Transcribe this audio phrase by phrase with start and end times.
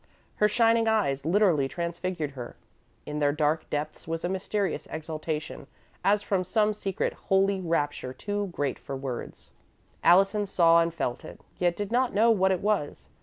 [0.37, 2.55] Her shining eyes literally transfigured her.
[3.05, 5.67] In their dark depths was a mysterious exaltation,
[6.03, 9.51] as from some secret, holy rapture too great for words.
[10.03, 13.09] Allison saw and felt it, yet did not know what it was.